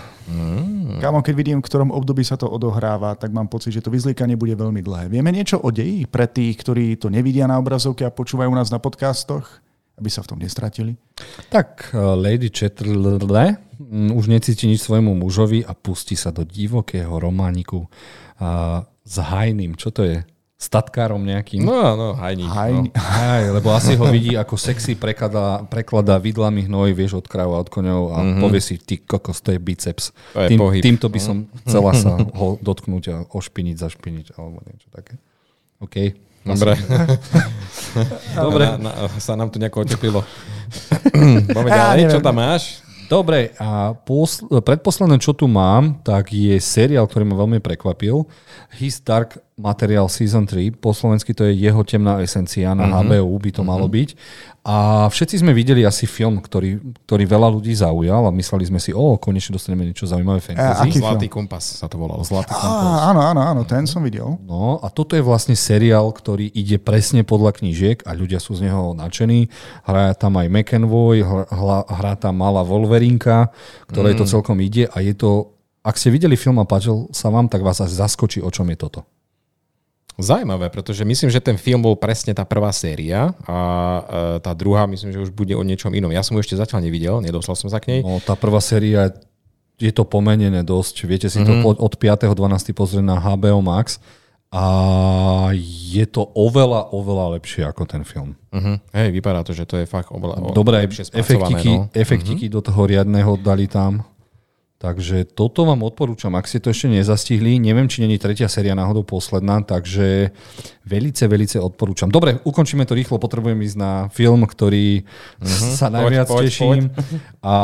Kámo, 0.98 1.22
keď 1.22 1.34
vidím, 1.38 1.62
v 1.62 1.68
ktorom 1.70 1.94
období 1.94 2.26
sa 2.26 2.34
to 2.34 2.50
odohráva, 2.50 3.14
tak 3.14 3.30
mám 3.30 3.46
pocit, 3.46 3.78
že 3.78 3.86
to 3.86 3.94
vyzliekanie 3.94 4.34
bude 4.34 4.58
veľmi 4.58 4.82
dlhé. 4.82 5.06
Vieme 5.14 5.30
niečo 5.30 5.62
o 5.62 5.70
deji 5.70 6.10
pre 6.10 6.26
tých, 6.26 6.58
ktorí 6.66 6.98
to 6.98 7.14
nevidia 7.14 7.46
na 7.46 7.62
obrazovke 7.62 8.02
a 8.02 8.10
počúvajú 8.10 8.50
nás 8.50 8.74
na 8.74 8.82
podcastoch, 8.82 9.62
aby 10.00 10.10
sa 10.10 10.24
v 10.24 10.30
tom 10.32 10.40
nestratili? 10.40 10.96
Tak 11.52 11.92
uh, 11.92 12.16
Lady 12.16 12.48
Chatterley 12.48 13.20
mm, 13.20 14.16
už 14.16 14.32
necíti 14.32 14.66
nič 14.66 14.80
svojmu 14.80 15.12
mužovi 15.20 15.68
a 15.68 15.76
pustí 15.76 16.16
sa 16.16 16.32
do 16.32 16.48
divokého 16.48 17.12
romániku 17.12 17.86
uh, 17.86 18.88
s 19.04 19.16
hajným. 19.20 19.76
Čo 19.76 19.92
to 19.92 20.08
je? 20.08 20.24
Statkárom 20.60 21.24
nejakým? 21.24 21.64
No, 21.64 21.96
no, 21.96 22.08
hajník. 22.20 22.52
Haj, 22.52 22.72
No. 22.76 22.92
Aj, 23.00 23.44
lebo 23.48 23.72
asi 23.72 23.96
ho 23.96 24.04
vidí, 24.12 24.36
ako 24.36 24.60
sexy 24.60 25.00
prekladá, 25.00 25.64
prekladá 25.64 26.20
vidlami 26.20 26.68
hnoj, 26.68 26.92
vieš, 26.92 27.24
od 27.24 27.32
kráv 27.32 27.56
a 27.56 27.64
od 27.64 27.72
koňov 27.72 28.12
a 28.12 28.18
mm-hmm. 28.20 28.42
povie 28.44 28.60
si, 28.60 28.76
ty 28.76 29.00
kokos, 29.00 29.40
to 29.40 29.56
je 29.56 29.60
biceps. 29.60 30.12
To 30.36 30.44
je 30.44 30.52
Tým, 30.52 30.60
pohyb. 30.60 30.84
týmto 30.84 31.08
by 31.08 31.20
som 31.24 31.48
chcela 31.64 31.96
sa 31.96 32.20
ho 32.20 32.60
dotknúť 32.60 33.04
a 33.08 33.16
ošpiniť, 33.24 33.76
zašpiniť 33.80 34.36
alebo 34.36 34.60
niečo 34.68 34.92
také. 34.92 35.16
OK. 35.80 35.96
Dobre. 36.46 36.74
Dobre. 38.36 38.64
Na, 38.66 38.78
na, 38.78 38.92
sa 39.20 39.34
nám 39.36 39.50
tu 39.50 39.58
nejako 39.60 39.84
oteplilo. 39.86 40.22
Poďme 41.56 41.70
ďalej, 41.70 42.04
čo 42.14 42.20
tam 42.22 42.36
máš? 42.38 42.84
Dobre, 43.10 43.58
a 43.58 43.98
posl- 43.98 44.46
predposledné, 44.62 45.18
čo 45.18 45.34
tu 45.34 45.50
mám, 45.50 45.98
tak 46.06 46.30
je 46.30 46.54
seriál, 46.62 47.10
ktorý 47.10 47.26
ma 47.26 47.42
veľmi 47.42 47.58
prekvapil. 47.58 48.22
His 48.78 49.02
Dark 49.02 49.42
Material 49.60 50.08
Season 50.08 50.42
3, 50.42 50.72
po 50.74 50.90
slovensky 50.90 51.32
to 51.32 51.44
je 51.44 51.54
jeho 51.60 51.84
temná 51.84 52.18
esencia, 52.18 52.72
na 52.72 52.88
Mhm. 52.88 52.96
HBO 53.06 53.36
by 53.36 53.52
to 53.52 53.62
malo 53.62 53.86
byť. 53.86 54.16
A 54.62 54.76
všetci 55.06 55.36
sme 55.38 55.52
videli 55.52 55.82
asi 55.82 56.06
film, 56.06 56.38
ktorý, 56.38 56.80
ktorý 57.04 57.24
veľa 57.26 57.50
ľudí 57.50 57.74
zaujal 57.74 58.24
a 58.24 58.32
mysleli 58.32 58.64
sme 58.64 58.78
si, 58.78 58.92
o, 58.92 59.16
konečne 59.16 59.52
dostaneme 59.52 59.84
niečo 59.84 60.06
zaujímavé 60.06 60.40
fantasy. 60.40 60.88
aký 60.88 61.00
Zlatý 61.00 61.28
kompas 61.28 61.64
sa 61.76 61.86
to 61.86 61.96
volalo. 61.96 62.22
Zlatý 62.22 62.50
kompas. 62.50 62.70
Á, 62.70 63.10
áno, 63.10 63.20
áno, 63.22 63.42
áno, 63.42 63.62
ten 63.64 63.84
som 63.84 64.00
videl. 64.00 64.40
No 64.42 64.80
a 64.80 64.88
toto 64.88 65.14
je 65.14 65.22
vlastne 65.22 65.54
seriál, 65.54 66.08
ktorý 66.10 66.48
ide 66.50 66.78
presne 66.78 67.22
podľa 67.22 67.52
knížiek 67.54 68.00
a 68.04 68.14
ľudia 68.14 68.38
sú 68.38 68.54
z 68.54 68.64
neho 68.64 68.94
nadšení. 68.94 69.52
Hrá 69.84 70.14
tam 70.14 70.36
aj 70.36 70.48
McEnvoy, 70.48 71.20
hr- 71.20 71.50
hrá, 71.50 71.80
hrá 71.86 72.14
tam 72.16 72.38
malá 72.38 72.62
Wolverinka, 72.62 73.52
ktorej 73.86 74.14
Mm. 74.14 74.18
to 74.18 74.26
celkom 74.26 74.58
ide 74.60 74.88
a 74.88 74.98
je 75.00 75.12
to, 75.14 75.52
ak 75.82 75.96
ste 75.96 76.10
videli 76.10 76.36
film 76.36 76.60
a 76.60 76.64
páčil 76.64 77.08
sa 77.10 77.28
vám, 77.28 77.48
tak 77.48 77.60
vás 77.60 77.80
asi 77.80 77.92
zaskočí, 77.94 78.40
o 78.40 78.48
čom 78.48 78.64
je 78.66 78.78
toto. 78.78 79.02
Zaujímavé, 80.20 80.68
pretože 80.68 81.08
myslím, 81.08 81.32
že 81.32 81.40
ten 81.40 81.56
film 81.56 81.80
bol 81.80 81.96
presne 81.96 82.36
tá 82.36 82.44
prvá 82.44 82.76
séria 82.76 83.32
a 83.48 83.58
e, 83.58 84.02
tá 84.44 84.52
druhá 84.52 84.84
myslím, 84.84 85.16
že 85.16 85.24
už 85.24 85.32
bude 85.32 85.56
o 85.56 85.64
niečom 85.64 85.96
inom. 85.96 86.12
Ja 86.12 86.22
som 86.22 86.36
ju 86.36 86.44
ešte 86.44 86.60
zatiaľ 86.60 86.84
nevidel, 86.84 87.24
nedoslal 87.24 87.56
som 87.56 87.72
sa 87.72 87.80
k 87.80 87.98
nej. 87.98 88.00
No, 88.04 88.20
tá 88.20 88.36
prvá 88.36 88.60
séria 88.60 89.16
je 89.80 89.92
to 89.96 90.04
pomenené 90.04 90.60
dosť. 90.68 91.08
Viete 91.08 91.32
si 91.32 91.40
Mhm. 91.40 91.48
to 91.48 91.54
od, 91.64 91.78
od 91.80 91.94
5.12. 91.96 92.76
pozrieť 92.76 93.06
na 93.08 93.16
HBO 93.16 93.64
Max 93.64 94.04
a 94.50 94.66
je 95.94 96.02
to 96.10 96.26
oveľa, 96.34 96.90
oveľa 96.90 97.38
lepšie 97.38 97.70
ako 97.70 97.86
ten 97.86 98.02
film. 98.02 98.34
Uh-huh. 98.50 98.82
Hej, 98.98 99.14
vypadá 99.14 99.46
to, 99.46 99.54
že 99.54 99.70
to 99.70 99.78
je 99.78 99.86
fakt 99.86 100.10
oveľa 100.10 100.58
Dobre, 100.58 100.82
lepšie 100.90 101.14
efektiky, 101.14 101.70
no. 101.70 101.86
efektiky 101.94 102.50
uh-huh. 102.50 102.58
do 102.58 102.62
toho 102.66 102.82
riadného 102.90 103.38
dali 103.46 103.70
tam. 103.70 104.09
Takže 104.80 105.28
toto 105.28 105.68
vám 105.68 105.84
odporúčam, 105.84 106.32
ak 106.40 106.48
ste 106.48 106.64
to 106.64 106.72
ešte 106.72 106.88
nezastihli. 106.88 107.60
Neviem, 107.60 107.92
či 107.92 108.00
není 108.00 108.16
tretia 108.16 108.48
séria 108.48 108.72
náhodou 108.80 109.04
posledná, 109.04 109.60
takže 109.60 110.32
velice, 110.88 111.28
velice 111.28 111.60
odporúčam. 111.60 112.08
Dobre, 112.08 112.40
ukončíme 112.48 112.88
to 112.88 112.96
rýchlo, 112.96 113.20
potrebujem 113.20 113.60
ísť 113.60 113.76
na 113.76 114.08
film, 114.08 114.48
ktorý 114.48 115.04
uh-huh. 115.04 115.76
sa 115.76 115.92
najviac 115.92 116.32
poď, 116.32 116.44
teším. 116.48 116.96
Poď, 116.96 117.12
poď. 117.12 117.20
A 117.52 117.56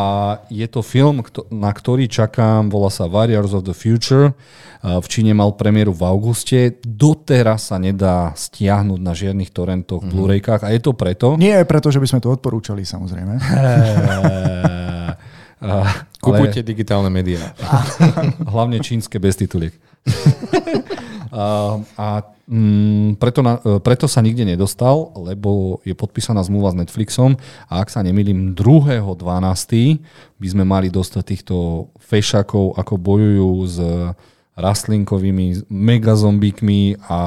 je 0.51 0.67
to 0.67 0.83
film, 0.83 1.23
na 1.55 1.71
ktorý 1.71 2.11
čakám, 2.11 2.67
volá 2.67 2.91
sa 2.91 3.07
Warriors 3.07 3.55
of 3.55 3.63
the 3.63 3.71
Future. 3.71 4.35
V 4.83 5.07
Číne 5.07 5.31
mal 5.31 5.55
premiéru 5.55 5.95
v 5.95 6.03
auguste. 6.03 6.83
Doteraz 6.83 7.71
sa 7.71 7.79
nedá 7.79 8.35
stiahnuť 8.35 8.99
na 8.99 9.15
žiadnych 9.15 9.55
torrentoch, 9.55 10.03
uh-huh. 10.03 10.11
Blu-raykách 10.11 10.67
a 10.67 10.75
je 10.75 10.83
to 10.83 10.91
preto... 10.91 11.39
Nie 11.39 11.63
je 11.63 11.65
preto, 11.71 11.95
že 11.95 12.03
by 12.03 12.11
sme 12.11 12.19
to 12.19 12.35
odporúčali, 12.35 12.83
samozrejme. 12.83 13.39
Kupujte 16.25 16.65
ale... 16.65 16.67
digitálne 16.67 17.09
médiá. 17.13 17.53
Hlavne 18.53 18.81
čínske 18.81 19.21
bez 19.21 19.37
tituliek. 19.37 19.73
uh, 21.29 21.81
a 21.97 22.07
mm, 22.49 23.21
preto, 23.21 23.39
na, 23.45 23.61
preto 23.81 24.09
sa 24.09 24.21
nikde 24.25 24.45
nedostal, 24.45 25.13
lebo 25.17 25.81
je 25.85 25.93
podpísaná 25.93 26.41
zmluva 26.41 26.73
s 26.73 26.79
Netflixom 26.81 27.37
a 27.69 27.81
ak 27.81 27.93
sa 27.93 28.01
nemýlim 28.01 28.57
2.12. 28.57 30.01
by 30.41 30.47
sme 30.49 30.63
mali 30.65 30.89
dostať 30.89 31.23
týchto 31.25 31.87
fešakov, 32.01 32.77
ako 32.77 32.93
bojujú 32.97 33.51
s 33.69 33.77
rastlinkovými 34.55 35.67
megazombíkmi 35.67 37.03
a 37.11 37.19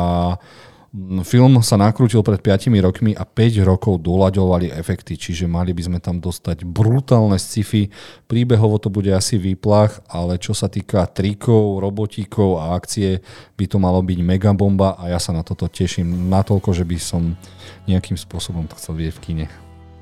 Film 1.23 1.63
sa 1.63 1.79
nakrútil 1.79 2.27
pred 2.27 2.43
5 2.43 2.75
rokmi 2.83 3.15
a 3.15 3.23
5 3.23 3.63
rokov 3.63 4.03
doľaďovali 4.03 4.75
efekty, 4.75 5.15
čiže 5.15 5.47
mali 5.47 5.71
by 5.71 5.83
sme 5.87 5.99
tam 6.03 6.19
dostať 6.19 6.67
brutálne 6.67 7.39
sci-fi. 7.39 7.87
Príbehovo 8.27 8.83
to 8.83 8.91
bude 8.91 9.09
asi 9.15 9.39
výplach, 9.39 10.03
ale 10.11 10.43
čo 10.43 10.57
sa 10.57 10.67
týka 10.67 11.07
trikov, 11.07 11.79
robotíkov 11.79 12.59
a 12.59 12.75
akcie, 12.75 13.23
by 13.55 13.65
to 13.71 13.79
malo 13.79 14.03
byť 14.03 14.19
megabomba 14.19 14.99
a 14.99 15.15
ja 15.15 15.23
sa 15.23 15.31
na 15.31 15.47
toto 15.47 15.71
teším 15.71 16.27
natoľko, 16.27 16.75
že 16.75 16.83
by 16.83 16.99
som 16.99 17.39
nejakým 17.87 18.19
spôsobom 18.19 18.67
to 18.67 18.75
chcel 18.75 18.99
vidieť 18.99 19.15
v 19.15 19.23
kine. 19.23 19.47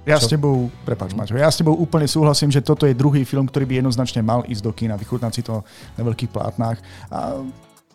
Ja 0.06 0.22
Čo? 0.22 0.30
s 0.30 0.38
tebou, 0.38 0.70
prepáč 0.86 1.18
Maťo, 1.18 1.34
ja 1.34 1.50
s 1.50 1.58
tebou 1.58 1.74
úplne 1.74 2.06
súhlasím, 2.06 2.54
že 2.54 2.62
toto 2.62 2.86
je 2.86 2.94
druhý 2.94 3.26
film, 3.26 3.50
ktorý 3.50 3.66
by 3.66 3.74
jednoznačne 3.82 4.22
mal 4.22 4.46
ísť 4.46 4.62
do 4.62 4.70
kina, 4.70 4.94
vychutnať 4.94 5.32
si 5.34 5.42
to 5.42 5.66
na 5.98 6.02
veľkých 6.06 6.30
plátnách. 6.30 6.78
A 7.10 7.42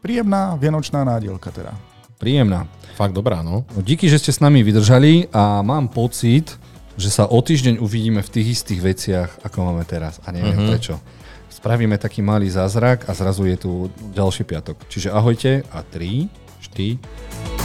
príjemná 0.04 0.60
vianočná 0.60 1.08
nádielka 1.08 1.56
teda. 1.56 1.72
Príjemná. 2.22 2.70
Fakt 2.94 3.18
dobrá, 3.18 3.42
no. 3.42 3.66
no. 3.74 3.82
Díky, 3.82 4.06
že 4.06 4.22
ste 4.22 4.30
s 4.30 4.38
nami 4.38 4.62
vydržali 4.62 5.34
a 5.34 5.66
mám 5.66 5.90
pocit, 5.90 6.54
že 6.94 7.10
sa 7.10 7.26
o 7.26 7.42
týždeň 7.42 7.82
uvidíme 7.82 8.22
v 8.22 8.30
tých 8.30 8.62
istých 8.62 8.82
veciach, 8.86 9.30
ako 9.42 9.74
máme 9.74 9.82
teraz. 9.90 10.22
A 10.22 10.30
neviem 10.30 10.54
uh-huh. 10.54 10.70
prečo. 10.70 11.02
Spravíme 11.50 11.98
taký 11.98 12.22
malý 12.22 12.46
zázrak 12.54 13.10
a 13.10 13.18
zrazu 13.18 13.50
je 13.50 13.58
tu 13.58 13.72
ďalší 14.14 14.46
piatok. 14.46 14.78
Čiže 14.86 15.10
ahojte 15.10 15.66
a 15.74 15.82
3, 15.82 16.30
4, 16.62 17.61